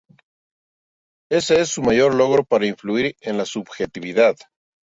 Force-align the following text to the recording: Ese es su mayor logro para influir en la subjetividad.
Ese 1.29 1.61
es 1.61 1.69
su 1.69 1.83
mayor 1.83 2.15
logro 2.15 2.43
para 2.43 2.65
influir 2.65 3.15
en 3.21 3.37
la 3.37 3.45
subjetividad. 3.45 4.35